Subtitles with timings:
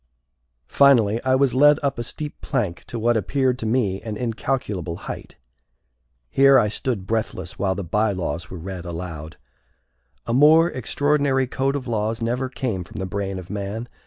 [0.65, 4.95] Finally, I was led up a steep plank to what appeared to me an incalculable
[4.95, 5.35] height.
[6.31, 9.37] Here I stood breathless while the bylaws were read aloud.
[10.25, 13.87] A more extraordinary code of laws never came from the brain of man.